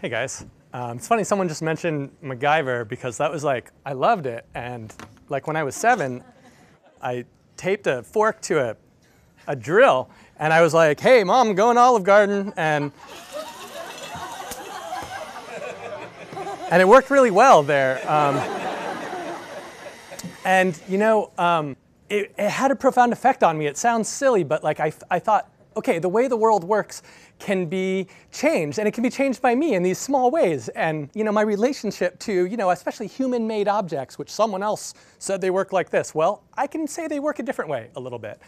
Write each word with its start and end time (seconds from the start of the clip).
Hey 0.00 0.10
guys. 0.10 0.46
Um, 0.72 0.98
it's 0.98 1.08
funny, 1.08 1.24
someone 1.24 1.48
just 1.48 1.60
mentioned 1.60 2.12
MacGyver 2.22 2.86
because 2.86 3.18
that 3.18 3.32
was 3.32 3.42
like, 3.42 3.72
I 3.84 3.94
loved 3.94 4.26
it. 4.26 4.46
And 4.54 4.94
like 5.28 5.48
when 5.48 5.56
I 5.56 5.64
was 5.64 5.74
seven, 5.74 6.22
I 7.02 7.24
taped 7.56 7.88
a 7.88 8.04
fork 8.04 8.40
to 8.42 8.60
a, 8.60 8.76
a 9.48 9.56
drill 9.56 10.08
and 10.38 10.52
I 10.52 10.62
was 10.62 10.72
like, 10.72 11.00
hey, 11.00 11.24
mom, 11.24 11.56
going 11.56 11.76
Olive 11.76 12.04
Garden. 12.04 12.52
And, 12.56 12.92
and 16.70 16.80
it 16.80 16.86
worked 16.86 17.10
really 17.10 17.32
well 17.32 17.64
there. 17.64 18.00
Um, 18.08 18.36
and 20.44 20.80
you 20.88 20.98
know, 20.98 21.32
um, 21.38 21.76
it, 22.08 22.32
it, 22.38 22.50
had 22.50 22.70
a 22.70 22.76
profound 22.76 23.12
effect 23.12 23.42
on 23.42 23.58
me. 23.58 23.66
It 23.66 23.76
sounds 23.76 24.08
silly, 24.08 24.44
but 24.44 24.62
like 24.62 24.78
I, 24.78 24.92
I 25.10 25.18
thought, 25.18 25.50
okay, 25.78 25.98
the 25.98 26.08
way 26.08 26.28
the 26.28 26.36
world 26.36 26.64
works 26.64 27.02
can 27.38 27.66
be 27.66 28.06
changed, 28.32 28.78
and 28.78 28.86
it 28.86 28.92
can 28.92 29.02
be 29.02 29.10
changed 29.10 29.40
by 29.40 29.54
me 29.54 29.74
in 29.74 29.82
these 29.82 29.98
small 29.98 30.30
ways. 30.30 30.68
And 30.70 31.08
you 31.14 31.24
know, 31.24 31.32
my 31.32 31.42
relationship 31.42 32.18
to, 32.20 32.46
you 32.46 32.56
know, 32.56 32.70
especially 32.70 33.06
human-made 33.06 33.68
objects, 33.68 34.18
which 34.18 34.30
someone 34.30 34.62
else 34.62 34.94
said 35.18 35.40
they 35.40 35.50
work 35.50 35.72
like 35.72 35.90
this. 35.90 36.14
Well, 36.14 36.42
I 36.54 36.66
can 36.66 36.86
say 36.86 37.08
they 37.08 37.20
work 37.20 37.38
a 37.38 37.42
different 37.42 37.70
way 37.70 37.90
a 37.96 38.00
little 38.00 38.18
bit. 38.18 38.38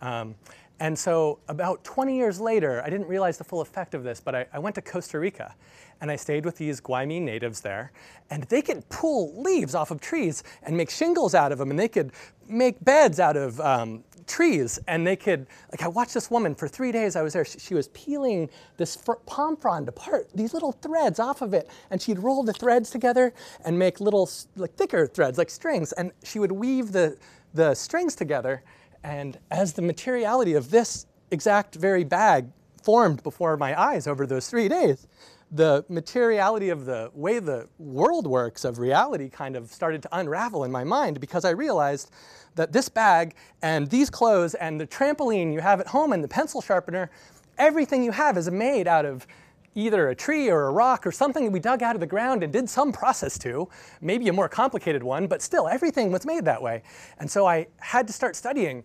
Um, 0.00 0.34
and 0.80 0.96
so 0.98 1.40
about 1.48 1.82
20 1.84 2.16
years 2.16 2.40
later, 2.40 2.82
I 2.84 2.90
didn't 2.90 3.08
realize 3.08 3.36
the 3.36 3.44
full 3.44 3.60
effect 3.60 3.94
of 3.94 4.04
this, 4.04 4.20
but 4.20 4.34
I, 4.34 4.46
I 4.52 4.58
went 4.58 4.74
to 4.76 4.82
Costa 4.82 5.18
Rica 5.18 5.54
and 6.00 6.10
I 6.10 6.16
stayed 6.16 6.44
with 6.44 6.56
these 6.56 6.80
Guaymi 6.80 7.20
natives 7.20 7.60
there, 7.60 7.90
and 8.30 8.44
they 8.44 8.62
could 8.62 8.88
pull 8.88 9.42
leaves 9.42 9.74
off 9.74 9.90
of 9.90 10.00
trees 10.00 10.44
and 10.62 10.76
make 10.76 10.90
shingles 10.90 11.34
out 11.34 11.50
of 11.50 11.58
them, 11.58 11.70
and 11.70 11.78
they 11.78 11.88
could 11.88 12.12
make 12.46 12.82
beds 12.84 13.18
out 13.18 13.36
of 13.36 13.60
um, 13.60 14.04
trees, 14.28 14.78
and 14.86 15.04
they 15.04 15.16
could, 15.16 15.46
like 15.72 15.82
I 15.82 15.88
watched 15.88 16.14
this 16.14 16.30
woman 16.30 16.54
for 16.54 16.68
three 16.68 16.92
days 16.92 17.16
I 17.16 17.22
was 17.22 17.32
there, 17.32 17.44
she, 17.44 17.58
she 17.58 17.74
was 17.74 17.88
peeling 17.88 18.48
this 18.76 18.96
palm 19.26 19.56
frond 19.56 19.88
apart, 19.88 20.28
these 20.34 20.54
little 20.54 20.72
threads 20.72 21.18
off 21.18 21.42
of 21.42 21.52
it, 21.52 21.68
and 21.90 22.00
she'd 22.00 22.20
roll 22.20 22.44
the 22.44 22.52
threads 22.52 22.90
together 22.90 23.34
and 23.64 23.76
make 23.76 24.00
little, 24.00 24.30
like 24.56 24.74
thicker 24.74 25.06
threads, 25.06 25.36
like 25.36 25.50
strings, 25.50 25.92
and 25.92 26.12
she 26.22 26.38
would 26.38 26.52
weave 26.52 26.92
the, 26.92 27.16
the 27.54 27.74
strings 27.74 28.14
together, 28.14 28.62
and 29.08 29.38
as 29.50 29.72
the 29.72 29.80
materiality 29.80 30.52
of 30.52 30.70
this 30.70 31.06
exact 31.30 31.76
very 31.76 32.04
bag 32.04 32.50
formed 32.82 33.22
before 33.22 33.56
my 33.56 33.78
eyes 33.80 34.06
over 34.06 34.26
those 34.26 34.50
three 34.50 34.68
days, 34.68 35.06
the 35.50 35.82
materiality 35.88 36.68
of 36.68 36.84
the 36.84 37.10
way 37.14 37.38
the 37.38 37.66
world 37.78 38.26
works, 38.26 38.66
of 38.66 38.78
reality, 38.78 39.30
kind 39.30 39.56
of 39.56 39.72
started 39.72 40.02
to 40.02 40.10
unravel 40.12 40.62
in 40.62 40.70
my 40.70 40.84
mind 40.84 41.20
because 41.20 41.46
I 41.46 41.50
realized 41.50 42.10
that 42.54 42.72
this 42.72 42.90
bag 42.90 43.34
and 43.62 43.88
these 43.88 44.10
clothes 44.10 44.54
and 44.54 44.78
the 44.78 44.86
trampoline 44.86 45.54
you 45.54 45.60
have 45.60 45.80
at 45.80 45.86
home 45.86 46.12
and 46.12 46.22
the 46.22 46.28
pencil 46.28 46.60
sharpener, 46.60 47.10
everything 47.56 48.04
you 48.04 48.12
have 48.12 48.36
is 48.36 48.50
made 48.50 48.86
out 48.86 49.06
of 49.06 49.26
either 49.74 50.10
a 50.10 50.14
tree 50.14 50.50
or 50.50 50.66
a 50.66 50.70
rock 50.70 51.06
or 51.06 51.12
something 51.12 51.44
that 51.44 51.50
we 51.50 51.60
dug 51.60 51.82
out 51.82 51.96
of 51.96 52.00
the 52.00 52.06
ground 52.06 52.42
and 52.42 52.52
did 52.52 52.68
some 52.68 52.92
process 52.92 53.38
to, 53.38 53.68
maybe 54.02 54.28
a 54.28 54.32
more 54.32 54.50
complicated 54.50 55.02
one, 55.02 55.26
but 55.26 55.40
still 55.40 55.66
everything 55.66 56.12
was 56.12 56.26
made 56.26 56.44
that 56.44 56.60
way. 56.60 56.82
And 57.18 57.30
so 57.30 57.46
I 57.46 57.68
had 57.78 58.06
to 58.08 58.12
start 58.12 58.36
studying 58.36 58.84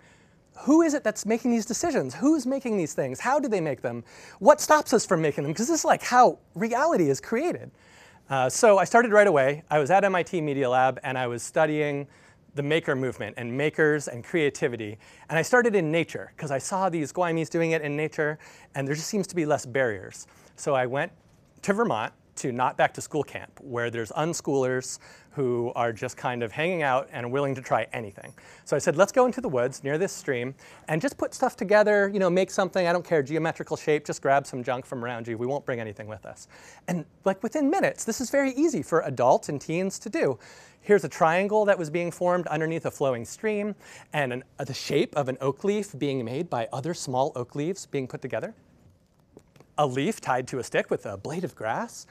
who 0.59 0.81
is 0.81 0.93
it 0.93 1.03
that's 1.03 1.25
making 1.25 1.51
these 1.51 1.65
decisions? 1.65 2.15
Who's 2.15 2.45
making 2.45 2.77
these 2.77 2.93
things? 2.93 3.19
How 3.19 3.39
do 3.39 3.47
they 3.47 3.61
make 3.61 3.81
them? 3.81 4.03
What 4.39 4.61
stops 4.61 4.93
us 4.93 5.05
from 5.05 5.21
making 5.21 5.43
them? 5.43 5.51
Because 5.51 5.67
this 5.67 5.79
is 5.79 5.85
like 5.85 6.03
how 6.03 6.39
reality 6.55 7.09
is 7.09 7.19
created. 7.19 7.71
Uh, 8.29 8.49
so 8.49 8.77
I 8.77 8.85
started 8.85 9.11
right 9.11 9.27
away. 9.27 9.63
I 9.69 9.79
was 9.79 9.91
at 9.91 10.03
MIT 10.03 10.41
Media 10.41 10.69
Lab 10.69 10.99
and 11.03 11.17
I 11.17 11.27
was 11.27 11.43
studying 11.43 12.07
the 12.55 12.63
maker 12.63 12.95
movement 12.95 13.33
and 13.37 13.55
makers 13.55 14.07
and 14.07 14.23
creativity. 14.23 14.97
And 15.29 15.37
I 15.37 15.41
started 15.41 15.75
in 15.75 15.91
nature 15.91 16.31
because 16.35 16.51
I 16.51 16.59
saw 16.59 16.89
these 16.89 17.11
Guaymis 17.11 17.49
doing 17.49 17.71
it 17.71 17.81
in 17.81 17.97
nature 17.97 18.37
and 18.75 18.87
there 18.87 18.95
just 18.95 19.07
seems 19.07 19.27
to 19.27 19.35
be 19.35 19.45
less 19.45 19.65
barriers. 19.65 20.27
So 20.55 20.75
I 20.75 20.85
went 20.85 21.11
to 21.63 21.73
Vermont 21.73 22.13
to 22.35 22.51
Not 22.51 22.77
Back 22.77 22.93
to 22.95 23.01
School 23.01 23.23
Camp, 23.23 23.59
where 23.61 23.89
there's 23.89 24.11
unschoolers 24.11 24.99
who 25.33 25.71
are 25.75 25.91
just 25.91 26.15
kind 26.15 26.43
of 26.43 26.51
hanging 26.51 26.83
out 26.83 27.09
and 27.11 27.31
willing 27.31 27.55
to 27.55 27.61
try 27.61 27.87
anything. 27.91 28.31
So 28.65 28.75
I 28.75 28.79
said, 28.79 28.95
let's 28.95 29.11
go 29.11 29.25
into 29.25 29.41
the 29.41 29.49
woods 29.49 29.83
near 29.83 29.97
this 29.97 30.11
stream 30.11 30.53
and 30.87 31.01
just 31.01 31.17
put 31.17 31.33
stuff 31.33 31.55
together, 31.55 32.09
you 32.13 32.19
know, 32.19 32.29
make 32.29 32.51
something, 32.51 32.87
I 32.87 32.93
don't 32.93 33.05
care, 33.05 33.23
geometrical 33.23 33.75
shape, 33.75 34.05
just 34.05 34.21
grab 34.21 34.45
some 34.45 34.63
junk 34.63 34.85
from 34.85 35.03
around 35.03 35.27
you. 35.27 35.37
We 35.37 35.47
won't 35.47 35.65
bring 35.65 35.79
anything 35.79 36.07
with 36.07 36.25
us. 36.25 36.47
And 36.87 37.05
like 37.25 37.41
within 37.41 37.69
minutes, 37.69 38.03
this 38.03 38.21
is 38.21 38.29
very 38.29 38.51
easy 38.51 38.83
for 38.83 39.01
adults 39.01 39.49
and 39.49 39.59
teens 39.59 39.97
to 39.99 40.09
do. 40.09 40.37
Here's 40.81 41.03
a 41.03 41.09
triangle 41.09 41.65
that 41.65 41.79
was 41.79 41.89
being 41.89 42.11
formed 42.11 42.45
underneath 42.47 42.85
a 42.85 42.91
flowing 42.91 43.25
stream 43.25 43.73
and 44.11 44.33
an, 44.33 44.43
uh, 44.59 44.65
the 44.65 44.73
shape 44.73 45.15
of 45.15 45.29
an 45.29 45.37
oak 45.41 45.63
leaf 45.63 45.97
being 45.97 46.23
made 46.23 46.49
by 46.49 46.67
other 46.73 46.93
small 46.93 47.31
oak 47.35 47.55
leaves 47.55 47.85
being 47.85 48.07
put 48.07 48.21
together 48.21 48.53
a 49.77 49.87
leaf 49.87 50.21
tied 50.21 50.47
to 50.47 50.59
a 50.59 50.63
stick 50.63 50.89
with 50.89 51.05
a 51.05 51.17
blade 51.17 51.43
of 51.43 51.55
grass, 51.55 52.05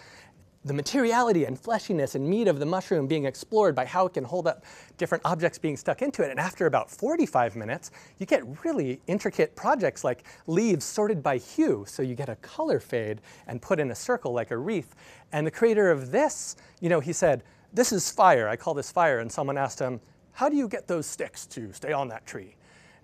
the 0.65 0.73
materiality 0.73 1.45
and 1.45 1.61
fleshiness 1.61 2.15
and 2.15 2.25
meat 2.29 2.47
of 2.47 2.61
the 2.61 2.67
mushroom 2.67 3.09
being 3.09 3.25
explored 3.25 3.75
by 3.75 3.85
how 3.85 4.07
it 4.07 4.15
can 4.15 4.23
hold 4.23 4.47
up 4.47 4.65
different 4.97 5.23
objects 5.25 5.59
being 5.59 5.77
stuck 5.77 6.03
into 6.03 6.23
it. 6.23 6.31
And 6.31 6.39
after 6.39 6.67
about 6.67 6.89
45 6.91 7.57
minutes, 7.57 7.91
you 8.19 8.27
get 8.27 8.45
really 8.65 9.01
intricate 9.09 9.57
projects 9.57 10.05
like 10.05 10.25
leaves 10.47 10.85
sorted 10.85 11.23
by 11.23 11.39
hue. 11.39 11.85
So 11.89 12.03
you 12.03 12.15
get 12.15 12.29
a 12.29 12.37
color 12.37 12.79
fade 12.79 13.21
and 13.49 13.61
put 13.61 13.81
in 13.81 13.91
a 13.91 13.95
circle 13.95 14.33
like 14.33 14.53
a 14.53 14.57
wreath. 14.57 14.95
And 15.33 15.45
the 15.45 15.51
creator 15.51 15.91
of 15.91 16.13
this, 16.13 16.55
you 16.81 16.89
know, 16.89 17.01
he 17.01 17.13
said, 17.13 17.43
this 17.73 17.91
is 17.91 18.11
fire. 18.11 18.49
I 18.49 18.55
call 18.55 18.75
this 18.75 18.93
fire. 18.93 19.19
And 19.19 19.33
someone 19.33 19.59
asked 19.59 19.81
him, 19.81 20.01
how 20.31 20.49
do 20.49 20.57
you 20.57 20.69
get 20.69 20.87
those 20.87 21.07
sticks 21.07 21.45
to 21.47 21.73
stay 21.73 21.93
on 21.93 22.09
that 22.09 22.25
tree? 22.25 22.55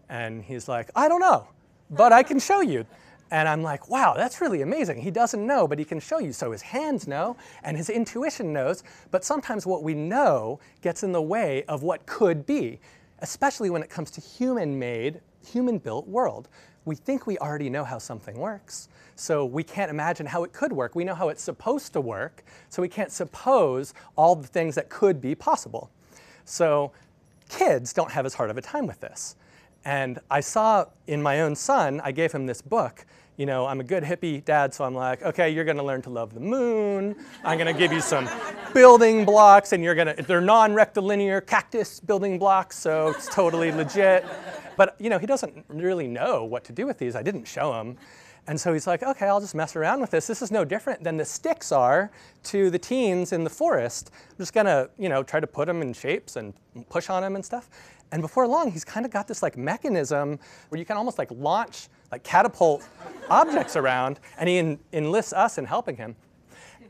And 0.09 0.43
he's 0.43 0.69
like, 0.69 0.91
I 0.95 1.09
don't 1.09 1.21
know, 1.21 1.49
but 1.91 2.13
I 2.13 2.23
can 2.23 2.39
show 2.39 2.61
you. 2.61 2.87
And 3.31 3.49
I'm 3.49 3.63
like, 3.63 3.91
wow, 3.91 4.15
that's 4.17 4.41
really 4.41 4.63
amazing. 4.63 5.01
He 5.01 5.11
doesn't 5.11 5.47
know, 5.47 5.69
but 5.69 5.79
he 5.79 5.85
can 5.85 6.01
show 6.01 6.19
you. 6.19 6.33
So 6.33 6.53
his 6.53 6.63
hands 6.63 7.07
know 7.07 7.37
and 7.63 7.77
his 7.77 7.91
intuition 7.91 8.53
knows, 8.53 8.83
but 9.11 9.25
sometimes 9.25 9.67
what 9.67 9.83
we 9.83 9.95
know 9.95 10.61
gets 10.81 11.03
in 11.03 11.13
the 11.13 11.23
way 11.23 11.65
of 11.65 11.83
what 11.83 12.07
could 12.07 12.47
be, 12.47 12.81
especially 13.19 13.69
when 13.69 13.83
it 13.83 13.91
comes 13.91 14.11
to 14.13 14.21
human-made, 14.21 15.21
human-built 15.47 16.09
world. 16.09 16.49
We 16.85 16.95
think 16.95 17.27
we 17.27 17.37
already 17.39 17.69
know 17.69 17.85
how 17.85 17.99
something 17.99 18.39
works, 18.39 18.89
so 19.15 19.45
we 19.45 19.63
can't 19.63 19.91
imagine 19.91 20.25
how 20.25 20.43
it 20.45 20.55
could 20.55 20.73
work. 20.73 20.95
We 20.95 21.05
know 21.05 21.15
how 21.15 21.29
it's 21.29 21.43
supposed 21.43 21.93
to 21.93 22.01
work, 22.01 22.45
so 22.71 22.81
we 22.81 22.89
can't 22.89 23.13
suppose 23.13 23.93
all 24.17 24.37
the 24.37 24.47
things 24.47 24.75
that 24.77 24.89
could 24.89 25.21
be 25.21 25.35
possible. 25.35 25.91
So 26.47 26.93
kids 27.51 27.93
don't 27.93 28.11
have 28.11 28.25
as 28.25 28.33
hard 28.33 28.49
of 28.49 28.57
a 28.57 28.63
time 28.63 28.87
with 28.87 29.01
this. 29.01 29.37
And 29.85 30.19
I 30.31 30.41
saw 30.41 30.87
in 31.07 31.23
my 31.23 31.43
own 31.43 31.55
son, 31.55 32.01
I 32.03 32.13
gave 32.13 32.33
him 32.33 32.47
this 32.47 32.63
book. 32.63 33.05
You 33.39 33.47
know, 33.47 33.67
I'm 33.67 33.79
a 33.79 33.85
good 33.85 34.03
hippie 34.03 34.45
dad, 34.45 34.75
so 34.75 34.85
I'm 34.85 34.97
like, 34.97 35.23
okay, 35.23 35.49
you're 35.49 35.65
gonna 35.65 35.85
learn 35.85 36.03
to 36.03 36.11
love 36.11 36.35
the 36.35 36.41
moon. 36.41 37.15
I'm 37.45 37.57
gonna 37.57 37.73
give 37.73 37.93
you 37.93 38.01
some 38.01 38.29
building 38.75 39.25
blocks, 39.25 39.73
and 39.73 39.85
you're 39.85 39.95
gonna, 39.95 40.15
they're 40.15 40.41
non-rectilinear 40.41 41.43
cactus 41.43 42.01
building 42.01 42.41
blocks, 42.41 42.77
so 42.77 43.11
it's 43.11 43.33
totally 43.33 43.71
legit. 43.71 44.27
But, 44.77 44.97
you 44.99 45.09
know, 45.09 45.21
he 45.21 45.27
doesn't 45.27 45.65
really 45.69 46.09
know 46.09 46.43
what 46.43 46.65
to 46.65 46.73
do 46.73 46.85
with 46.85 46.99
these. 46.99 47.15
I 47.15 47.23
didn't 47.23 47.45
show 47.45 47.81
him. 47.81 47.97
And 48.49 48.61
so 48.61 48.73
he's 48.73 48.89
like, 48.89 49.05
okay, 49.05 49.27
I'll 49.27 49.41
just 49.41 49.55
mess 49.55 49.77
around 49.77 50.01
with 50.01 50.11
this. 50.11 50.27
This 50.27 50.43
is 50.43 50.51
no 50.51 50.65
different 50.65 51.05
than 51.05 51.17
the 51.17 51.25
sticks 51.25 51.71
are 51.71 52.11
to 52.45 52.71
the 52.71 52.79
teens 52.79 53.33
in 53.33 53.45
the 53.45 53.51
forest. 53.51 54.11
I'm 54.31 54.37
just 54.39 54.53
gonna, 54.53 54.89
you 54.99 55.09
know, 55.09 55.23
try 55.23 55.39
to 55.39 55.47
put 55.47 55.67
them 55.67 55.81
in 55.81 55.93
shapes 55.93 56.35
and 56.35 56.55
push 56.89 57.09
on 57.09 57.23
them 57.23 57.37
and 57.37 57.45
stuff. 57.45 57.71
And 58.11 58.21
before 58.21 58.49
long, 58.49 58.73
he's 58.73 58.85
kind 58.85 59.07
of 59.07 59.13
got 59.13 59.29
this 59.29 59.45
like 59.45 59.57
mechanism 59.57 60.41
where 60.71 60.79
you 60.81 60.85
can 60.85 60.97
almost 60.97 61.19
like 61.19 61.31
launch, 61.31 61.89
like 62.11 62.23
catapult 62.23 62.87
objects 63.31 63.77
around, 63.77 64.21
and 64.39 64.49
he 64.49 64.59
en 64.59 64.79
enlists 64.93 65.33
us 65.33 65.59
in 65.59 65.65
helping 65.65 65.97
him. 65.97 66.17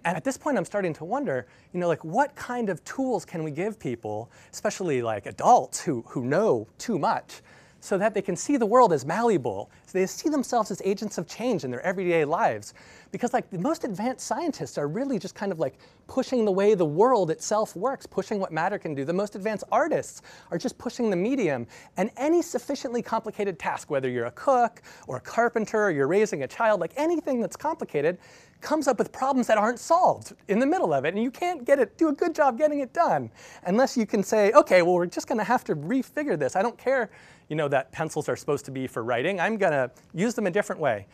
And 0.05 0.17
at 0.17 0.25
this 0.25 0.37
point, 0.37 0.57
I'm 0.57 0.65
starting 0.65 0.95
to 0.95 1.05
wonder, 1.05 1.47
you 1.73 1.81
know, 1.81 1.89
like 1.89 2.05
what 2.05 2.35
kind 2.37 2.69
of 2.69 2.85
tools 2.85 3.25
can 3.25 3.43
we 3.43 3.51
give 3.51 3.79
people, 3.79 4.31
especially 4.53 5.03
like 5.03 5.27
adults 5.27 5.81
who, 5.81 6.05
who 6.07 6.25
know 6.25 6.69
too 6.79 6.99
much, 6.99 7.43
so 7.81 7.99
that 7.99 8.15
they 8.15 8.23
can 8.23 8.37
see 8.37 8.57
the 8.57 8.67
world 8.67 8.93
as 8.93 9.05
malleable, 9.05 9.71
so 9.87 9.99
they 9.99 10.07
see 10.07 10.29
themselves 10.29 10.71
as 10.71 10.83
agents 10.85 11.19
of 11.19 11.27
change 11.27 11.65
in 11.65 11.71
their 11.71 11.81
everyday 11.83 12.25
lives. 12.25 12.75
Because 13.11 13.33
like 13.33 13.51
the 13.51 13.59
most 13.59 13.85
advanced 13.85 14.27
scientists 14.27 14.79
are 14.79 14.89
really 14.89 15.19
just 15.19 15.35
kind 15.35 15.53
of 15.53 15.59
like 15.59 15.79
pushing 16.07 16.45
the 16.45 16.53
way 16.53 16.75
the 16.75 16.85
world 16.85 17.31
itself 17.31 17.75
works, 17.75 18.07
pushing 18.07 18.39
what 18.39 18.53
matter 18.53 18.79
can 18.79 18.95
do. 18.95 19.05
The 19.05 19.13
most 19.13 19.35
advanced 19.35 19.65
artists 19.73 20.23
are 20.51 20.59
just 20.59 20.77
pushing 20.79 21.11
the 21.11 21.17
medium. 21.17 21.67
And 21.97 22.11
any 22.17 22.43
sufficiently 22.43 23.03
complicated 23.03 23.59
task, 23.59 23.91
whether 23.91 24.09
you're 24.09 24.27
a 24.27 24.33
cook 24.33 24.83
or 25.07 25.17
a 25.17 25.21
carpenter 25.21 25.85
or 25.85 25.91
you're 25.91 26.09
raising 26.09 26.43
a 26.43 26.49
child, 26.49 26.81
like 26.81 26.93
anything 26.97 27.41
that's 27.41 27.57
complicated, 27.57 28.19
comes 28.61 28.89
up 28.89 28.99
with 28.99 29.13
problems 29.13 29.47
that 29.47 29.57
aren't 29.57 29.79
solved 29.79 30.33
in 30.49 30.59
the 30.59 30.67
middle 30.67 30.93
of 30.93 31.05
it, 31.05 31.15
and 31.15 31.23
you 31.23 31.31
can't 31.31 31.65
get 31.65 31.79
it, 31.79 31.97
do 31.97 32.09
a 32.09 32.13
good 32.13 32.35
job 32.35 32.59
getting 32.59 32.81
it 32.81 32.93
done 32.93 33.31
unless 33.65 33.97
you 33.97 34.05
can 34.05 34.21
say, 34.21 34.51
okay, 34.51 34.83
well, 34.83 34.95
we're 34.95 35.07
just 35.07 35.29
going 35.29 35.39
to 35.39 35.45
have 35.45 35.63
to 35.63 35.77
refigure 35.77 36.37
this. 36.37 36.57
I 36.57 36.63
don't 36.63 36.77
care 36.77 37.09
you 37.49 37.57
know, 37.57 37.69
that 37.69 37.91
pencils 37.93 38.29
are 38.29 38.37
supposed 38.37 38.65
to 38.67 38.71
be 38.71 38.87
for 38.87 39.03
writing. 39.03 39.41
I'm 39.41 39.57
going 39.57 39.73
to 39.73 39.91
use 40.15 40.35
them 40.35 40.47
a 40.47 40.51
different 40.51 40.81
way. 40.81 41.07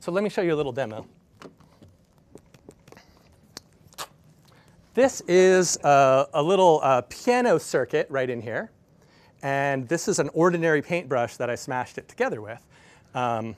So 0.00 0.10
let 0.10 0.24
me 0.24 0.30
show 0.30 0.42
you 0.42 0.54
a 0.54 0.56
little 0.56 0.72
demo. 0.72 1.06
This 4.94 5.22
is 5.22 5.78
a, 5.82 6.26
a 6.34 6.42
little 6.42 6.80
uh, 6.82 7.02
Drawdio 7.02 7.60
circuit 7.60 8.06
right 8.10 8.28
in 8.28 8.40
here. 8.40 8.70
And 9.42 9.88
this 9.88 10.06
is 10.06 10.18
an 10.18 10.30
ordinary 10.34 10.82
paintbrush 10.82 11.36
that 11.36 11.50
I 11.50 11.54
smashed 11.54 11.98
it 11.98 12.08
together 12.08 12.40
with. 12.40 12.64
Um, 13.14 13.56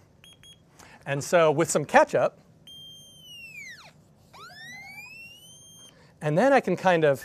and 1.06 1.22
so 1.22 1.50
with 1.50 1.70
some 1.70 1.84
ketchup, 1.84 2.38
And 6.24 6.38
then 6.38 6.54
I 6.54 6.60
can 6.60 6.74
kind 6.74 7.04
of 7.04 7.22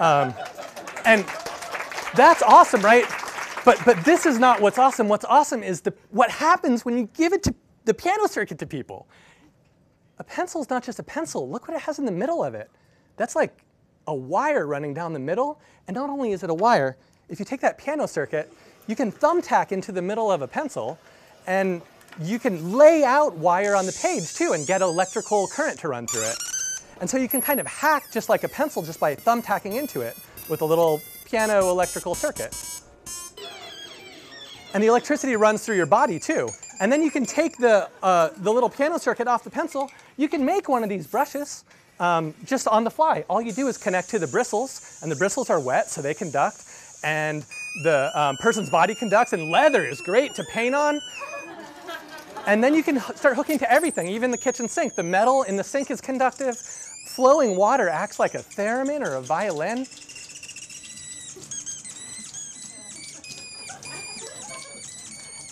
um, 0.00 0.34
and 1.04 1.24
that's 2.16 2.42
awesome, 2.42 2.80
right? 2.80 3.04
But, 3.64 3.80
but 3.84 4.04
this 4.04 4.26
is 4.26 4.38
not 4.38 4.60
what's 4.60 4.78
awesome. 4.78 5.08
What's 5.08 5.24
awesome 5.24 5.62
is 5.62 5.80
the, 5.80 5.94
what 6.10 6.30
happens 6.30 6.84
when 6.84 6.98
you 6.98 7.08
give 7.14 7.32
it 7.32 7.42
to 7.44 7.54
the 7.84 7.94
Drawdio 7.94 8.28
circuit 8.28 8.58
to 8.58 8.66
people. 8.66 9.06
A 10.18 10.24
pencil 10.24 10.60
is 10.60 10.70
not 10.70 10.84
just 10.84 10.98
a 10.98 11.02
pencil. 11.02 11.48
Look 11.48 11.66
what 11.66 11.76
it 11.76 11.82
has 11.82 11.98
in 11.98 12.04
the 12.04 12.12
middle 12.12 12.44
of 12.44 12.54
it. 12.54 12.70
That's 13.16 13.34
like 13.34 13.56
a 14.06 14.14
wire 14.14 14.66
running 14.66 14.94
down 14.94 15.12
the 15.12 15.18
middle. 15.18 15.60
And 15.88 15.94
not 15.94 16.10
only 16.10 16.32
is 16.32 16.42
it 16.42 16.50
a 16.50 16.54
wire, 16.54 16.96
if 17.28 17.38
you 17.38 17.44
take 17.44 17.60
that 17.62 17.78
Drawdio 17.78 18.08
circuit, 18.08 18.52
you 18.86 18.94
can 18.94 19.10
thumbtack 19.10 19.72
into 19.72 19.92
the 19.92 20.02
middle 20.02 20.30
of 20.30 20.42
a 20.42 20.48
pencil 20.48 20.98
and 21.46 21.80
you 22.20 22.38
can 22.38 22.74
lay 22.74 23.02
out 23.02 23.34
wire 23.36 23.74
on 23.74 23.86
the 23.86 23.98
page 24.00 24.34
too 24.34 24.52
and 24.52 24.66
get 24.66 24.82
electrical 24.82 25.46
current 25.48 25.78
to 25.80 25.88
run 25.88 26.06
through 26.06 26.22
it. 26.22 26.36
And 27.00 27.08
so 27.08 27.16
you 27.16 27.28
can 27.28 27.40
kind 27.40 27.60
of 27.60 27.66
hack 27.66 28.04
just 28.12 28.28
like 28.28 28.44
a 28.44 28.48
pencil 28.48 28.82
just 28.82 29.00
by 29.00 29.16
thumbtacking 29.16 29.74
into 29.78 30.00
it 30.02 30.16
with 30.48 30.60
a 30.60 30.64
little 30.64 31.00
Drawdio 31.28 31.70
electrical 31.70 32.14
circuit. 32.14 32.54
And 34.74 34.82
the 34.82 34.88
electricity 34.88 35.36
runs 35.36 35.64
through 35.64 35.76
your 35.76 35.86
body 35.86 36.18
too. 36.18 36.50
And 36.80 36.90
then 36.90 37.00
you 37.00 37.10
can 37.10 37.24
take 37.24 37.56
the, 37.58 37.88
uh, 38.02 38.30
the 38.38 38.52
little 38.52 38.68
Drawdio 38.68 39.00
circuit 39.00 39.28
off 39.28 39.44
the 39.44 39.50
pencil. 39.50 39.90
You 40.16 40.28
can 40.28 40.44
make 40.44 40.68
one 40.68 40.82
of 40.82 40.88
these 40.88 41.06
brushes 41.06 41.64
um, 42.00 42.34
just 42.44 42.66
on 42.66 42.84
the 42.84 42.90
fly. 42.90 43.24
All 43.28 43.40
you 43.40 43.52
do 43.52 43.68
is 43.68 43.78
connect 43.78 44.10
to 44.10 44.18
the 44.18 44.26
bristles, 44.26 44.98
and 45.02 45.10
the 45.10 45.16
bristles 45.16 45.48
are 45.48 45.60
wet, 45.60 45.88
so 45.88 46.02
they 46.02 46.12
conduct. 46.12 46.64
And 47.04 47.44
the 47.84 48.10
um, 48.14 48.36
person's 48.38 48.68
body 48.68 48.94
conducts, 48.94 49.32
and 49.32 49.48
leather 49.48 49.84
is 49.84 50.00
great 50.00 50.34
to 50.34 50.44
paint 50.44 50.74
on. 50.74 51.00
And 52.46 52.62
then 52.62 52.74
you 52.74 52.82
can 52.82 53.00
start 53.14 53.36
hooking 53.36 53.58
to 53.60 53.72
everything, 53.72 54.08
even 54.08 54.30
the 54.30 54.38
kitchen 54.38 54.68
sink. 54.68 54.96
The 54.96 55.02
metal 55.02 55.44
in 55.44 55.56
the 55.56 55.64
sink 55.64 55.90
is 55.90 56.00
conductive. 56.00 56.56
Flowing 57.06 57.56
water 57.56 57.88
acts 57.88 58.18
like 58.18 58.34
a 58.34 58.42
theremin 58.56 59.06
or 59.06 59.14
a 59.14 59.20
violin. 59.20 59.86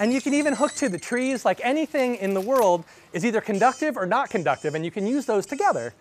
And 0.01 0.13
you 0.13 0.21
can 0.21 0.35
even 0.35 0.55
hook 0.55 0.73
to 0.75 0.89
the 0.89 0.99
trees, 0.99 1.45
like 1.45 1.61
anything 1.63 2.17
in 2.17 2.35
the 2.35 2.41
world 2.41 2.85
is 3.13 3.25
either 3.25 3.41
conductive 3.41 3.97
or 3.97 4.07
not 4.07 4.31
conductive, 4.31 4.75
and 4.75 4.85
you 4.85 4.91
can 4.91 5.07
use 5.07 5.27
those 5.27 5.47
together. 5.47 5.95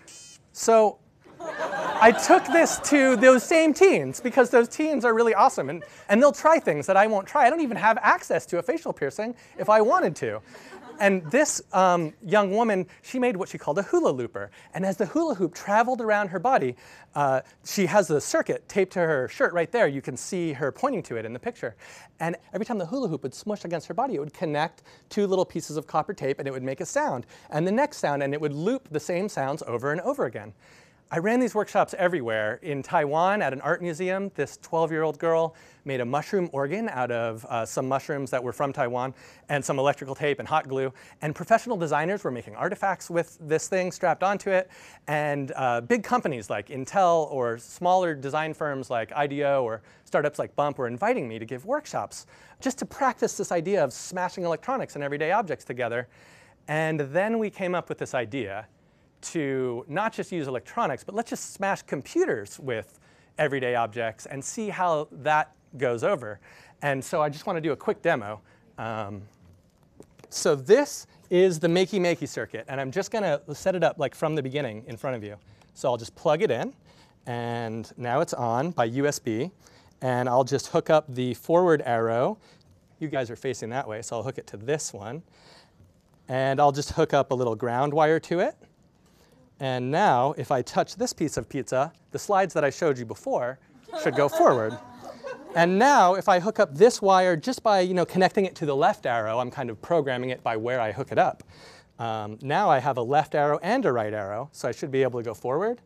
So 0.53 0.97
I 1.39 2.11
took 2.11 2.45
this 2.45 2.79
to 2.89 3.15
those 3.15 3.43
same 3.43 3.73
teens 3.73 4.19
because 4.19 4.49
those 4.49 4.67
teens 4.67 5.05
are 5.05 5.13
really 5.13 5.33
awesome 5.33 5.69
and, 5.69 5.83
and 6.09 6.21
they'll 6.21 6.31
try 6.31 6.59
things 6.59 6.87
that 6.87 6.97
I 6.97 7.07
won't 7.07 7.27
try. 7.27 7.45
I 7.45 7.49
don't 7.49 7.61
even 7.61 7.77
have 7.77 7.97
access 8.01 8.45
to 8.47 8.57
a 8.57 8.63
facial 8.63 8.93
piercing 8.93 9.35
if 9.57 9.69
I 9.69 9.81
wanted 9.81 10.15
to. 10.17 10.41
And 11.01 11.23
this 11.31 11.63
um, 11.73 12.13
young 12.23 12.51
woman, 12.51 12.85
she 13.01 13.17
made 13.17 13.35
what 13.35 13.49
she 13.49 13.57
called 13.57 13.79
a 13.79 13.81
hula 13.81 14.11
looper. 14.11 14.51
And 14.75 14.85
as 14.85 14.97
the 14.97 15.07
hula 15.07 15.33
hoop 15.33 15.55
traveled 15.55 15.99
around 15.99 16.27
her 16.27 16.37
body, 16.37 16.75
uh, 17.15 17.41
she 17.65 17.87
has 17.87 18.11
a 18.11 18.21
circuit 18.21 18.69
taped 18.69 18.93
to 18.93 18.99
her 18.99 19.27
shirt 19.27 19.51
right 19.51 19.71
there. 19.71 19.87
You 19.87 20.03
can 20.03 20.15
see 20.15 20.53
her 20.53 20.71
pointing 20.71 21.01
to 21.03 21.15
it 21.17 21.25
in 21.25 21.33
the 21.33 21.39
picture. 21.39 21.75
And 22.19 22.35
every 22.53 22.67
time 22.67 22.77
the 22.77 22.85
hula 22.85 23.07
hoop 23.07 23.23
would 23.23 23.33
smush 23.33 23.65
against 23.65 23.87
her 23.87 23.95
body, 23.95 24.13
it 24.13 24.19
would 24.19 24.35
connect 24.35 24.83
two 25.09 25.25
little 25.25 25.43
pieces 25.43 25.75
of 25.75 25.87
copper 25.87 26.13
tape 26.13 26.37
and 26.37 26.47
it 26.47 26.51
would 26.51 26.61
make 26.61 26.81
a 26.81 26.85
sound. 26.85 27.25
And 27.49 27.65
the 27.65 27.71
next 27.71 27.97
sound, 27.97 28.21
and 28.21 28.31
it 28.31 28.39
would 28.39 28.53
loop 28.53 28.87
the 28.91 28.99
same 28.99 29.27
sounds 29.27 29.63
over 29.65 29.91
and 29.91 30.01
over 30.01 30.25
again. 30.27 30.53
I 31.13 31.17
ran 31.17 31.41
these 31.41 31.53
workshops 31.53 31.93
everywhere. 31.97 32.57
In 32.61 32.81
Taiwan 32.81 33.41
at 33.41 33.51
an 33.51 33.59
art 33.59 33.81
museum, 33.81 34.31
this 34.35 34.57
12-year-old 34.59 35.19
girl 35.19 35.57
made 35.83 35.99
a 35.99 36.05
mushroom 36.05 36.49
organ 36.53 36.87
out 36.87 37.11
of 37.11 37.45
uh, 37.49 37.65
some 37.65 37.85
mushrooms 37.85 38.31
that 38.31 38.41
were 38.41 38.53
from 38.53 38.71
Taiwan 38.71 39.13
and 39.49 39.63
some 39.63 39.77
electrical 39.77 40.15
tape 40.15 40.39
and 40.39 40.47
hot 40.47 40.69
glue. 40.69 40.93
And 41.21 41.35
professional 41.35 41.75
designers 41.75 42.23
were 42.23 42.31
making 42.31 42.55
artifacts 42.55 43.09
with 43.09 43.37
this 43.41 43.67
thing 43.67 43.91
strapped 43.91 44.23
onto 44.23 44.51
it. 44.51 44.71
And 45.07 45.51
uh, 45.57 45.81
big 45.81 46.01
companies 46.01 46.49
like 46.49 46.69
Intel 46.69 47.29
or 47.29 47.57
smaller 47.57 48.15
design 48.15 48.53
firms 48.53 48.89
like 48.89 49.11
IDEO 49.11 49.65
or 49.65 49.81
startups 50.05 50.39
like 50.39 50.55
Bump 50.55 50.77
were 50.77 50.87
inviting 50.87 51.27
me 51.27 51.39
to 51.39 51.45
give 51.45 51.65
workshops 51.65 52.25
just 52.61 52.79
to 52.79 52.85
practice 52.85 53.35
this 53.35 53.51
idea 53.51 53.83
of 53.83 53.91
smashing 53.91 54.45
electronics 54.45 54.95
and 54.95 55.03
everyday 55.03 55.33
objects 55.33 55.65
together. 55.65 56.07
And 56.69 57.01
then 57.01 57.37
we 57.37 57.49
came 57.49 57.75
up 57.75 57.89
with 57.89 57.97
this 57.97 58.13
idea 58.13 58.67
to 59.21 59.85
not 59.87 60.13
just 60.13 60.31
use 60.31 60.47
electronics, 60.47 61.03
but 61.03 61.15
let's 61.15 61.29
just 61.29 61.53
smash 61.53 61.81
computers 61.83 62.59
with 62.59 62.99
everyday 63.37 63.75
objects 63.75 64.25
and 64.25 64.43
see 64.43 64.69
how 64.69 65.07
that 65.11 65.53
goes 65.77 66.03
over. 66.03 66.39
And 66.81 67.03
so 67.03 67.21
I 67.21 67.29
just 67.29 67.45
want 67.45 67.57
to 67.57 67.61
do 67.61 67.71
a 67.71 67.75
quick 67.75 68.01
demo. 68.01 68.41
Um, 68.77 69.21
so 70.29 70.55
this 70.55 71.07
is 71.29 71.59
the 71.59 71.67
Makey 71.67 71.99
Makey 71.99 72.27
circuit, 72.27 72.65
and 72.67 72.79
I'm 72.79 72.91
just 72.91 73.11
going 73.11 73.23
to 73.23 73.55
set 73.55 73.75
it 73.75 73.83
up 73.83 73.99
like 73.99 74.15
from 74.15 74.35
the 74.35 74.43
beginning 74.43 74.83
in 74.87 74.97
front 74.97 75.15
of 75.15 75.23
you. 75.23 75.35
So 75.73 75.89
I'll 75.89 75.97
just 75.97 76.15
plug 76.15 76.41
it 76.41 76.51
in, 76.51 76.73
and 77.25 77.91
now 77.97 78.21
it's 78.21 78.33
on 78.33 78.71
by 78.71 78.89
USB, 78.89 79.51
and 80.01 80.27
I'll 80.27 80.43
just 80.43 80.67
hook 80.67 80.89
up 80.89 81.13
the 81.13 81.33
forward 81.35 81.81
arrow. 81.85 82.37
You 82.99 83.07
guys 83.07 83.29
are 83.29 83.35
facing 83.35 83.69
that 83.69 83.87
way, 83.87 84.01
so 84.01 84.17
I'll 84.17 84.23
hook 84.23 84.37
it 84.37 84.47
to 84.47 84.57
this 84.57 84.93
one. 84.93 85.21
And 86.27 86.59
I'll 86.59 86.71
just 86.71 86.91
hook 86.91 87.13
up 87.13 87.31
a 87.31 87.35
little 87.35 87.55
ground 87.55 87.93
wire 87.93 88.19
to 88.21 88.39
it. 88.39 88.55
And 89.61 89.91
now, 89.91 90.33
if 90.39 90.51
I 90.51 90.63
touch 90.63 90.95
this 90.95 91.13
piece 91.13 91.37
of 91.37 91.47
pizza, 91.47 91.93
the 92.09 92.17
slides 92.17 92.51
that 92.55 92.63
I 92.63 92.71
showed 92.71 92.97
you 92.97 93.05
before 93.05 93.59
should 94.01 94.15
go 94.15 94.27
forward. 94.27 94.75
And 95.55 95.77
now, 95.77 96.15
if 96.15 96.27
I 96.27 96.39
hook 96.39 96.59
up 96.59 96.73
this 96.73 96.99
wire 96.99 97.35
just 97.35 97.61
by 97.61 97.81
you 97.81 97.93
know, 97.93 98.03
connecting 98.03 98.45
it 98.45 98.55
to 98.55 98.65
the 98.65 98.75
left 98.75 99.05
arrow, 99.05 99.37
I'm 99.37 99.51
kind 99.51 99.69
of 99.69 99.79
programming 99.79 100.31
it 100.31 100.41
by 100.41 100.57
where 100.57 100.81
I 100.81 100.91
hook 100.91 101.11
it 101.11 101.19
up. 101.19 101.43
Um, 101.99 102.39
now 102.41 102.71
I 102.71 102.79
have 102.79 102.97
a 102.97 103.03
left 103.03 103.35
arrow 103.35 103.59
and 103.61 103.85
a 103.85 103.91
right 103.91 104.11
arrow, 104.11 104.49
so 104.51 104.67
I 104.67 104.71
should 104.71 104.89
be 104.89 105.03
able 105.03 105.19
to 105.19 105.23
go 105.23 105.35
forward 105.35 105.79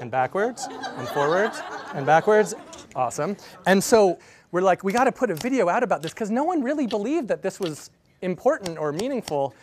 and 0.00 0.12
backwards 0.12 0.68
and 0.70 1.08
forwards 1.08 1.60
and 1.94 2.06
backwards. 2.06 2.54
Awesome. 2.94 3.36
And 3.66 3.82
so 3.82 4.20
we're 4.52 4.60
like, 4.60 4.84
we 4.84 4.92
got 4.92 5.04
to 5.04 5.12
put 5.12 5.32
a 5.32 5.34
video 5.34 5.68
out 5.68 5.82
about 5.82 6.02
this 6.02 6.12
because 6.12 6.30
no 6.30 6.44
one 6.44 6.62
really 6.62 6.86
believed 6.86 7.26
that 7.28 7.42
this 7.42 7.58
was 7.58 7.90
important 8.22 8.78
or 8.78 8.92
meaningful 8.92 9.54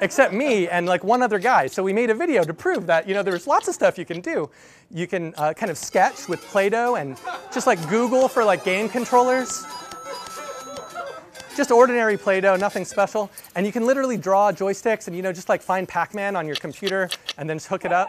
except 0.00 0.32
me 0.32 0.68
and 0.68 0.86
like 0.86 1.04
one 1.04 1.22
other 1.22 1.38
guy. 1.38 1.66
So 1.66 1.82
we 1.82 1.92
made 1.92 2.10
a 2.10 2.14
video 2.14 2.44
to 2.44 2.54
prove 2.54 2.86
that 2.86 3.08
you 3.08 3.14
know 3.14 3.22
there's 3.22 3.46
lots 3.46 3.68
of 3.68 3.74
stuff 3.74 3.98
you 3.98 4.04
can 4.04 4.20
do. 4.20 4.50
You 4.90 5.06
can 5.06 5.34
uh, 5.36 5.54
kind 5.54 5.70
of 5.70 5.78
sketch 5.78 6.28
with 6.28 6.40
Play-Doh 6.42 6.96
and 6.96 7.16
just 7.52 7.66
like 7.66 7.78
Google 7.88 8.28
for 8.28 8.44
like 8.44 8.64
game 8.64 8.88
controllers. 8.88 9.64
Just 11.56 11.70
ordinary 11.70 12.16
Play-Doh, 12.16 12.56
nothing 12.56 12.84
special. 12.84 13.30
And 13.54 13.64
you 13.64 13.72
can 13.72 13.86
literally 13.86 14.16
draw 14.16 14.50
joysticks 14.50 15.06
and 15.06 15.16
you 15.16 15.22
know 15.22 15.32
just 15.32 15.48
like 15.48 15.62
find 15.62 15.88
Pac-Man 15.88 16.36
on 16.36 16.46
your 16.46 16.56
computer 16.56 17.08
and 17.38 17.48
then 17.48 17.56
just 17.56 17.68
hook 17.68 17.84
it 17.84 17.92
up. 17.92 18.08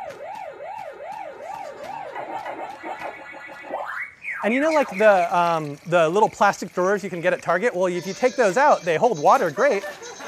And 4.43 4.53
you 4.53 4.60
know 4.60 4.69
like 4.69 4.89
the, 4.95 5.36
um, 5.36 5.75
the 5.88 6.07
little 6.07 6.29
plastic 6.29 6.71
drawers 6.71 7.03
you 7.03 7.10
can 7.10 7.19
get 7.19 7.33
at 7.33 7.41
Target? 7.41 7.75
Well, 7.75 7.88
if 7.88 8.05
you 8.05 8.13
take 8.13 8.36
those 8.36 8.57
out, 8.57 8.83
they 8.83 8.95
hold 8.95 9.17
water 9.17 9.50
great, 9.50 9.83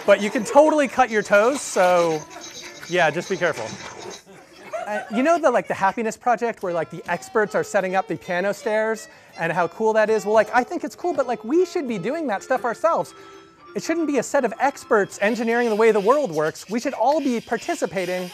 but 0.07 0.21
you 0.21 0.31
can 0.31 0.45
totally 0.45 0.87
cut 0.87 1.11
your 1.11 1.21
toes, 1.21 1.61
so 1.61 2.19
yeah, 2.89 3.11
just 3.11 3.29
be 3.29 3.35
careful. 3.35 3.67
Uh, 4.87 5.03
you 5.13 5.21
know 5.21 5.37
the 5.37 5.51
like 5.51 5.67
the 5.67 5.73
happiness 5.73 6.15
project 6.15 6.63
where 6.63 6.71
like 6.71 6.89
the 6.89 7.03
experts 7.11 7.53
are 7.53 7.63
setting 7.63 7.93
up 7.93 8.07
the 8.07 8.15
piano 8.15 8.53
stairs 8.53 9.09
and 9.37 9.51
how 9.51 9.67
cool 9.67 9.91
that 9.91 10.09
is? 10.09 10.23
Well, 10.25 10.33
like 10.33 10.49
I 10.53 10.63
think 10.63 10.85
it's 10.85 10.95
cool, 10.95 11.13
but 11.13 11.27
like 11.27 11.43
we 11.43 11.65
should 11.65 11.89
be 11.89 11.97
doing 11.97 12.25
that 12.27 12.41
stuff 12.41 12.63
ourselves. 12.63 13.13
It 13.75 13.83
shouldn't 13.83 14.07
be 14.07 14.17
a 14.17 14.23
set 14.23 14.45
of 14.45 14.53
experts 14.61 15.19
engineering 15.21 15.67
the 15.69 15.75
way 15.75 15.91
the 15.91 15.99
world 15.99 16.31
works. 16.31 16.69
We 16.69 16.79
should 16.79 16.93
all 16.93 17.19
be 17.19 17.41
participating 17.41 18.31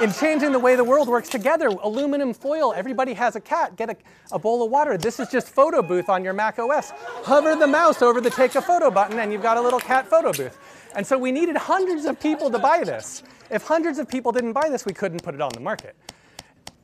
in 0.00 0.12
changing 0.12 0.52
the 0.52 0.58
way 0.58 0.76
the 0.76 0.84
world 0.84 1.08
works 1.08 1.28
together. 1.28 1.66
Aluminum 1.66 2.34
foil, 2.34 2.72
everybody 2.74 3.12
has 3.14 3.34
a 3.34 3.40
cat, 3.40 3.76
get 3.76 3.90
a, 3.90 3.96
a, 4.30 4.38
bowl 4.38 4.62
of 4.62 4.70
water. 4.70 4.96
This 4.96 5.18
is 5.18 5.28
just 5.28 5.48
photo 5.48 5.82
booth 5.82 6.08
on 6.08 6.22
your 6.22 6.34
Mac 6.34 6.58
OS. 6.58 6.90
Hover 7.24 7.56
the 7.56 7.66
mouse 7.66 8.00
over 8.02 8.20
the 8.20 8.30
take 8.30 8.54
a 8.54 8.62
photo 8.62 8.90
button 8.90 9.18
and 9.18 9.32
you've 9.32 9.42
got 9.42 9.56
a 9.56 9.60
little 9.60 9.80
cat 9.80 10.06
photo 10.06 10.32
booth. 10.32 10.58
And 10.96 11.06
so 11.06 11.18
we 11.18 11.30
needed 11.30 11.56
hundreds 11.58 12.06
of 12.06 12.18
people 12.18 12.50
to 12.50 12.58
buy 12.58 12.82
this. 12.82 13.22
If 13.50 13.62
hundreds 13.62 13.98
of 13.98 14.08
people 14.08 14.32
didn't 14.32 14.54
buy 14.54 14.70
this, 14.70 14.86
we 14.86 14.94
couldn't 14.94 15.22
put 15.22 15.34
it 15.34 15.42
on 15.42 15.50
the 15.52 15.60
market. 15.60 15.94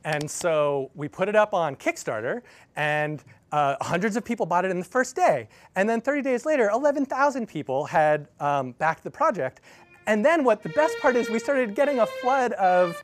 And 0.05 0.29
so 0.29 0.91
we 0.93 1.07
put 1.07 1.29
it 1.29 1.35
up 1.35 1.53
on 1.53 1.75
Kickstarter, 1.75 2.41
and 2.75 3.23
uh, 3.51 3.75
hundreds 3.81 4.15
of 4.15 4.23
people 4.23 4.45
bought 4.45 4.65
it 4.65 4.71
in 4.71 4.77
the 4.77 4.85
first 4.85 5.15
day. 5.15 5.47
And 5.75 5.89
then 5.89 5.99
30 5.99 6.21
days 6.21 6.45
later, 6.45 6.69
11,000 6.69 7.47
people 7.47 7.85
had 7.85 8.27
um, 8.39 8.73
backed 8.73 9.03
the 9.03 9.09
project. 9.09 9.61
And 10.05 10.23
then 10.23 10.43
what 10.43 10.61
the 10.61 10.69
best 10.69 10.95
part 10.99 11.15
is, 11.15 11.29
we 11.29 11.39
started 11.39 11.73
getting 11.73 11.99
a 11.99 12.05
flood 12.05 12.51
of 12.53 13.03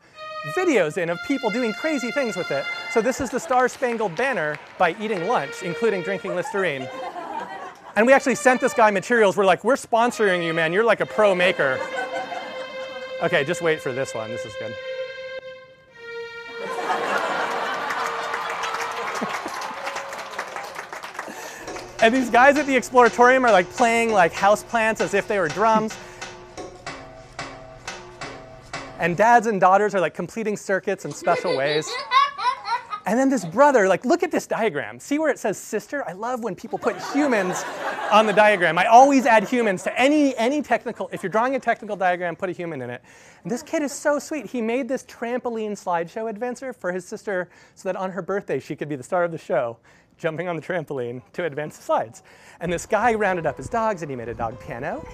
videos 0.55 0.97
in 0.97 1.09
of 1.09 1.17
people 1.27 1.49
doing 1.49 1.73
crazy 1.73 2.11
things 2.11 2.37
with 2.37 2.51
it. 2.51 2.65
So 2.91 3.01
this 3.01 3.19
is 3.19 3.31
the 3.31 3.39
Star 3.39 3.67
Spangled 3.67 4.15
Banner 4.15 4.59
by 4.77 4.95
eating 4.99 5.27
lunch, 5.27 5.63
including 5.63 6.03
drinking 6.03 6.35
Listerine. 6.35 6.87
And 7.99 8.07
we 8.07 8.13
actually 8.13 8.35
sent 8.35 8.61
this 8.61 8.73
guy 8.73 8.91
materials. 8.91 9.35
We're 9.35 9.43
like, 9.43 9.65
we're 9.65 9.75
sponsoring 9.75 10.41
you, 10.41 10.53
man. 10.53 10.71
You're 10.71 10.85
like 10.85 11.01
a 11.01 11.05
pro 11.05 11.35
maker. 11.35 11.77
Okay, 13.21 13.43
just 13.43 13.61
wait 13.61 13.81
for 13.81 13.91
this 13.91 14.15
one. 14.15 14.29
This 14.29 14.45
is 14.45 14.53
good. 14.57 14.73
and 22.01 22.15
these 22.15 22.29
guys 22.29 22.57
at 22.57 22.65
the 22.67 22.77
Exploratorium 22.77 23.43
are 23.43 23.51
like 23.51 23.69
playing 23.71 24.13
like 24.13 24.31
house 24.31 24.63
plants 24.63 25.01
as 25.01 25.13
if 25.13 25.27
they 25.27 25.37
were 25.37 25.49
drums. 25.49 25.97
and 28.99 29.17
dads 29.17 29.45
and 29.45 29.59
daughters 29.59 29.93
are 29.93 29.99
like 29.99 30.13
completing 30.13 30.55
circuits 30.55 31.03
in 31.03 31.11
special 31.11 31.57
ways. 31.57 31.91
And 33.09 33.17
then 33.17 33.27
this 33.27 33.43
brother, 33.43 33.87
like, 33.87 34.05
look 34.05 34.21
at 34.21 34.29
this 34.29 34.45
diagram. 34.45 34.99
See 34.99 35.17
where 35.17 35.31
it 35.31 35.39
says 35.39 35.57
sister? 35.57 36.07
I 36.07 36.11
love 36.11 36.43
when 36.43 36.53
people 36.53 36.77
put 36.77 36.95
humans 37.11 37.63
on 38.11 38.25
the 38.25 38.33
diagram. 38.33 38.77
I 38.77 38.85
always 38.85 39.25
add 39.25 39.47
humans 39.47 39.83
to 39.83 39.99
any, 39.99 40.35
any 40.37 40.61
technical, 40.61 41.09
if 41.11 41.23
you're 41.23 41.31
drawing 41.31 41.55
a 41.55 41.59
technical 41.59 41.95
diagram, 41.95 42.35
put 42.35 42.49
a 42.49 42.53
human 42.53 42.81
in 42.81 42.89
it. 42.89 43.01
And 43.43 43.51
this 43.51 43.63
kid 43.63 43.81
is 43.81 43.91
so 43.91 44.19
sweet. 44.19 44.45
He 44.45 44.61
made 44.61 44.87
this 44.87 45.03
trampoline 45.03 45.71
slideshow 45.71 46.29
adventure 46.29 46.73
for 46.73 46.91
his 46.91 47.05
sister 47.05 47.49
so 47.75 47.89
that 47.89 47.95
on 47.95 48.11
her 48.11 48.21
birthday 48.21 48.59
she 48.59 48.75
could 48.75 48.89
be 48.89 48.95
the 48.95 49.03
star 49.03 49.23
of 49.23 49.31
the 49.31 49.37
show, 49.37 49.77
jumping 50.17 50.47
on 50.47 50.55
the 50.55 50.61
trampoline 50.61 51.21
to 51.33 51.45
advance 51.45 51.77
the 51.77 51.83
slides. 51.83 52.23
And 52.59 52.71
this 52.71 52.85
guy 52.85 53.13
rounded 53.13 53.45
up 53.45 53.57
his 53.57 53.69
dogs 53.69 54.01
and 54.01 54.09
he 54.09 54.15
made 54.15 54.29
a 54.29 54.33
dog 54.33 54.59
piano. 54.59 55.05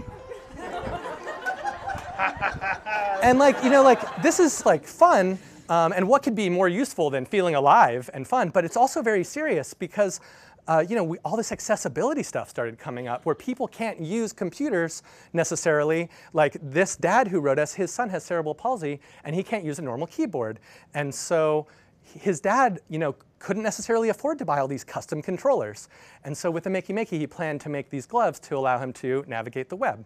and 3.21 3.39
like, 3.39 3.61
you 3.63 3.69
know, 3.69 3.83
like, 3.83 4.21
this 4.21 4.39
is 4.39 4.65
like 4.65 4.85
fun, 4.85 5.37
um, 5.69 5.93
and 5.93 6.07
what 6.07 6.23
could 6.23 6.35
be 6.35 6.49
more 6.49 6.69
useful 6.69 7.09
than 7.09 7.25
feeling 7.25 7.55
alive 7.55 8.09
and 8.13 8.27
fun? 8.27 8.49
But 8.49 8.65
it's 8.65 8.77
also 8.77 9.01
very 9.01 9.23
serious 9.23 9.73
because 9.73 10.19
uh, 10.67 10.83
you 10.87 10.95
know, 10.95 11.03
we, 11.03 11.17
all 11.19 11.37
this 11.37 11.51
accessibility 11.51 12.23
stuff 12.23 12.49
started 12.49 12.77
coming 12.77 13.07
up 13.07 13.25
where 13.25 13.35
people 13.35 13.67
can't 13.67 13.99
use 13.99 14.33
computers 14.33 15.03
necessarily. 15.33 16.09
Like 16.33 16.57
this 16.61 16.95
dad 16.95 17.27
who 17.27 17.39
wrote 17.39 17.59
us, 17.59 17.73
his 17.73 17.91
son 17.91 18.09
has 18.09 18.23
cerebral 18.23 18.55
palsy 18.55 18.99
and 19.23 19.35
he 19.35 19.43
can't 19.43 19.63
use 19.63 19.79
a 19.79 19.81
normal 19.81 20.07
keyboard. 20.07 20.59
And 20.93 21.13
so 21.13 21.67
his 22.01 22.39
dad, 22.39 22.79
you 22.89 22.99
know, 22.99 23.15
couldn't 23.39 23.63
necessarily 23.63 24.09
afford 24.09 24.39
to 24.39 24.45
buy 24.45 24.59
all 24.59 24.67
these 24.67 24.83
custom 24.83 25.21
controllers. 25.21 25.87
And 26.23 26.35
so 26.35 26.49
with 26.49 26.63
the 26.63 26.69
Makey 26.69 26.95
Makey, 26.95 27.19
he 27.19 27.27
planned 27.27 27.61
to 27.61 27.69
make 27.69 27.89
these 27.89 28.05
gloves 28.05 28.39
to 28.39 28.57
allow 28.57 28.79
him 28.79 28.93
to 28.93 29.23
navigate 29.27 29.69
the 29.69 29.75
web. 29.75 30.03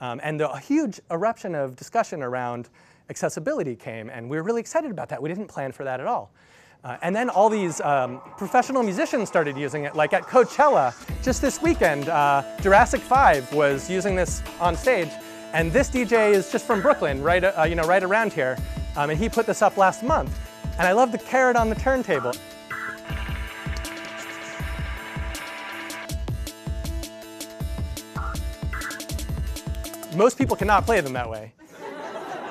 Um, 0.00 0.20
and 0.22 0.40
a 0.40 0.58
huge 0.58 1.00
eruption 1.10 1.54
of 1.54 1.74
discussion 1.74 2.22
around 2.22 2.68
accessibility 3.08 3.74
came, 3.74 4.10
and 4.10 4.28
we 4.28 4.36
were 4.36 4.42
really 4.42 4.60
excited 4.60 4.90
about 4.90 5.08
that. 5.08 5.22
We 5.22 5.28
didn't 5.28 5.46
plan 5.46 5.72
for 5.72 5.84
that 5.84 6.00
at 6.00 6.06
all. 6.06 6.30
Uh, 6.84 6.96
and 7.02 7.14
then 7.14 7.28
all 7.28 7.48
these 7.48 7.80
um, 7.80 8.20
professional 8.36 8.82
musicians 8.82 9.28
started 9.28 9.56
using 9.56 9.84
it, 9.84 9.96
like 9.96 10.12
at 10.12 10.22
Coachella 10.22 10.94
just 11.22 11.42
this 11.42 11.60
weekend. 11.60 12.08
Uh, 12.08 12.42
Jurassic 12.60 13.00
5 13.00 13.52
was 13.52 13.90
using 13.90 14.14
this 14.14 14.42
on 14.60 14.76
stage, 14.76 15.10
and 15.52 15.72
this 15.72 15.90
DJ 15.90 16.32
is 16.32 16.52
just 16.52 16.64
from 16.66 16.80
Brooklyn, 16.80 17.22
right, 17.22 17.42
uh, 17.42 17.64
you 17.64 17.74
know, 17.74 17.86
right 17.86 18.02
around 18.02 18.32
here, 18.32 18.56
um, 18.96 19.10
and 19.10 19.18
he 19.18 19.28
put 19.28 19.46
this 19.46 19.62
up 19.62 19.76
last 19.76 20.02
month. 20.02 20.38
And 20.78 20.86
I 20.86 20.92
love 20.92 21.10
the 21.10 21.18
carrot 21.18 21.56
on 21.56 21.70
the 21.70 21.74
turntable. 21.74 22.32
Most 30.14 30.38
people 30.38 30.56
cannot 30.56 30.86
play 30.86 31.00
them 31.00 31.12
that 31.12 31.28
way. 31.28 31.52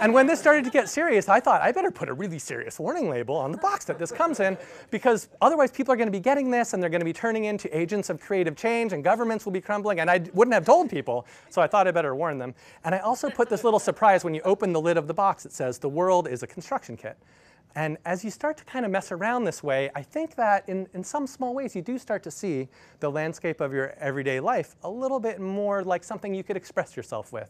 And 0.01 0.13
when 0.13 0.27
this 0.27 0.39
started 0.39 0.65
to 0.65 0.71
get 0.71 0.89
serious, 0.89 1.29
I 1.29 1.39
thought 1.39 1.61
I 1.61 1.71
better 1.71 1.89
put 1.89 2.09
a 2.09 2.13
really 2.13 2.37
serious 2.37 2.79
warning 2.79 3.09
label 3.09 3.35
on 3.35 3.51
the 3.51 3.57
box 3.57 3.85
that 3.85 3.97
this 3.97 4.11
comes 4.11 4.39
in 4.39 4.57
because 4.91 5.29
otherwise 5.41 5.71
people 5.71 5.93
are 5.93 5.97
going 5.97 6.07
to 6.07 6.11
be 6.11 6.19
getting 6.19 6.51
this 6.51 6.73
and 6.73 6.83
they're 6.83 6.89
going 6.89 7.01
to 7.01 7.05
be 7.05 7.13
turning 7.13 7.45
into 7.45 7.75
agents 7.75 8.09
of 8.09 8.19
creative 8.19 8.55
change 8.55 8.93
and 8.93 9.03
governments 9.03 9.45
will 9.45 9.53
be 9.53 9.61
crumbling 9.61 9.99
and 10.01 10.11
I 10.11 10.19
wouldn't 10.33 10.53
have 10.53 10.65
told 10.65 10.89
people, 10.89 11.25
so 11.49 11.61
I 11.61 11.67
thought 11.67 11.87
I 11.87 11.91
better 11.91 12.13
warn 12.13 12.37
them. 12.37 12.53
And 12.83 12.93
I 12.93 12.99
also 12.99 13.29
put 13.29 13.49
this 13.49 13.63
little 13.63 13.79
surprise 13.79 14.23
when 14.23 14.33
you 14.33 14.41
open 14.41 14.73
the 14.73 14.81
lid 14.81 14.97
of 14.97 15.07
the 15.07 15.13
box, 15.13 15.45
it 15.45 15.53
says 15.53 15.79
the 15.79 15.89
world 15.89 16.27
is 16.27 16.43
a 16.43 16.47
construction 16.47 16.97
kit. 16.97 17.17
And 17.75 17.97
as 18.05 18.23
you 18.23 18.31
start 18.31 18.55
to 18.57 18.63
kind 18.63 18.85
of 18.85 18.91
mess 18.91 19.11
around 19.11 19.43
this 19.43 19.61
way, 19.61 19.91
I 19.93 20.01
think 20.01 20.35
that 20.35 20.67
in, 20.69 20.87
in 20.93 21.03
some 21.03 21.27
small 21.27 21.53
ways 21.53 21.75
you 21.75 21.81
do 21.81 21.97
start 21.97 22.23
to 22.23 22.31
see 22.31 22.69
the 23.01 23.11
landscape 23.11 23.59
of 23.59 23.73
your 23.73 23.93
everyday 23.99 24.39
life 24.39 24.75
a 24.83 24.89
little 24.89 25.19
bit 25.19 25.41
more 25.41 25.83
like 25.83 26.03
something 26.03 26.33
you 26.33 26.43
could 26.43 26.55
express 26.55 26.95
yourself 26.95 27.33
with, 27.33 27.49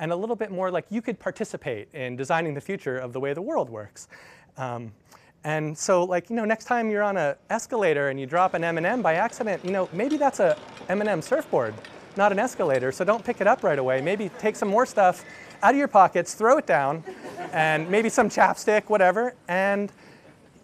and 0.00 0.10
a 0.10 0.16
little 0.16 0.34
bit 0.34 0.50
more 0.50 0.72
like 0.72 0.86
you 0.90 1.00
could 1.00 1.20
participate 1.20 1.88
in 1.94 2.16
designing 2.16 2.54
the 2.54 2.60
future 2.60 2.98
of 2.98 3.12
the 3.12 3.20
way 3.20 3.32
the 3.32 3.42
world 3.42 3.70
works. 3.70 4.08
Um, 4.56 4.92
and 5.44 5.78
so 5.78 6.04
like, 6.04 6.30
you 6.30 6.36
know, 6.36 6.44
next 6.44 6.64
time 6.64 6.90
you're 6.90 7.02
on 7.02 7.16
an 7.16 7.36
escalator 7.48 8.08
and 8.08 8.18
you 8.18 8.26
drop 8.26 8.54
an 8.54 8.64
M&M 8.64 9.02
by 9.02 9.14
accident, 9.14 9.64
you 9.64 9.70
know, 9.70 9.88
maybe 9.92 10.16
that's 10.16 10.40
a 10.40 10.58
M&M 10.88 11.22
surfboard, 11.22 11.74
not 12.16 12.32
an 12.32 12.40
escalator, 12.40 12.90
so 12.90 13.04
don't 13.04 13.24
pick 13.24 13.40
it 13.40 13.46
up 13.46 13.62
right 13.62 13.78
away. 13.78 14.00
Maybe 14.00 14.30
take 14.40 14.56
some 14.56 14.68
more 14.68 14.84
stuff 14.84 15.24
out 15.62 15.72
of 15.72 15.78
your 15.78 15.88
pockets, 15.88 16.34
throw 16.34 16.58
it 16.58 16.66
down, 16.66 17.04
and 17.52 17.90
maybe 17.90 18.08
some 18.08 18.28
chapstick, 18.28 18.88
whatever. 18.88 19.34
And 19.48 19.92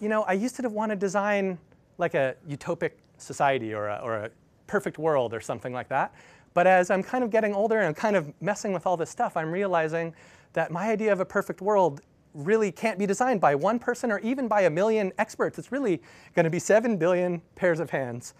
you 0.00 0.08
know, 0.08 0.22
I 0.22 0.34
used 0.34 0.56
to 0.56 0.68
want 0.68 0.90
to 0.90 0.96
design 0.96 1.58
like 1.98 2.14
a 2.14 2.34
utopic 2.48 2.92
society 3.18 3.72
or 3.72 3.88
a, 3.88 4.00
or 4.02 4.16
a 4.16 4.30
perfect 4.66 4.98
world 4.98 5.32
or 5.32 5.40
something 5.40 5.72
like 5.72 5.88
that. 5.88 6.14
But 6.54 6.66
as 6.66 6.90
I'm 6.90 7.02
kind 7.02 7.24
of 7.24 7.30
getting 7.30 7.54
older 7.54 7.78
and 7.78 7.86
I'm 7.86 7.94
kind 7.94 8.16
of 8.16 8.32
messing 8.40 8.72
with 8.72 8.86
all 8.86 8.96
this 8.96 9.10
stuff, 9.10 9.36
I'm 9.36 9.50
realizing 9.50 10.14
that 10.52 10.70
my 10.70 10.90
idea 10.90 11.12
of 11.12 11.20
a 11.20 11.24
perfect 11.24 11.60
world 11.60 12.00
really 12.34 12.70
can't 12.70 12.98
be 12.98 13.06
designed 13.06 13.40
by 13.40 13.54
one 13.54 13.78
person 13.78 14.10
or 14.10 14.18
even 14.20 14.48
by 14.48 14.62
a 14.62 14.70
million 14.70 15.12
experts. 15.18 15.58
It's 15.58 15.72
really 15.72 16.02
going 16.34 16.44
to 16.44 16.50
be 16.50 16.58
7 16.58 16.96
billion 16.98 17.40
pairs 17.54 17.80
of 17.80 17.90
hands 17.90 18.34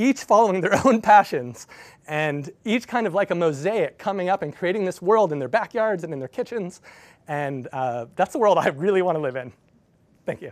each 0.00 0.24
following 0.24 0.60
their 0.60 0.74
own 0.86 1.00
passions, 1.00 1.66
and 2.06 2.50
each 2.64 2.88
kind 2.88 3.06
of 3.06 3.14
like 3.14 3.30
a 3.30 3.34
mosaic 3.34 3.98
coming 3.98 4.28
up 4.28 4.42
and 4.42 4.56
creating 4.56 4.84
this 4.84 5.02
world 5.02 5.32
in 5.32 5.38
their 5.38 5.48
backyards 5.48 6.04
and 6.04 6.12
in 6.12 6.18
their 6.18 6.28
kitchens. 6.28 6.80
And 7.30 7.68
uh, 7.72 8.06
that's 8.16 8.32
the 8.32 8.40
world 8.40 8.58
I 8.58 8.70
really 8.70 9.02
want 9.02 9.14
to 9.14 9.22
live 9.22 9.36
in. 9.36 9.52
Thank 10.26 10.42
you. 10.42 10.50